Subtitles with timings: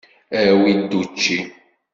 [0.43, 1.39] Awi-d učči!